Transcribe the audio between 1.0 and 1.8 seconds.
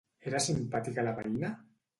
la veïna?